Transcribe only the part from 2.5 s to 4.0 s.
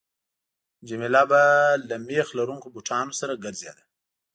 بوټانو سره ګرځېده.